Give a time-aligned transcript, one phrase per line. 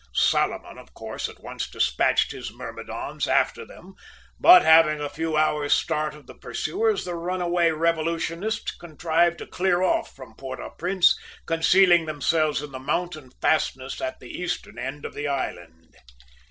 [0.15, 3.93] "Salomon, of course, at once despatched his myrmidons after them,
[4.39, 9.83] but having a few hours' start of the pursuers the runaway revolutionists contrived to clear
[9.83, 15.05] off from Port au Prince, concealing themselves in the mountain fastnesses at the eastern end
[15.05, 15.95] of the island.